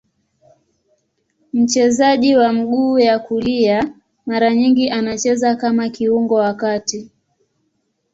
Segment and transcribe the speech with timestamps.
[1.53, 3.93] Mchezaji wa mguu ya kulia,
[4.25, 7.11] mara nyingi anacheza kama kiungo wa kati.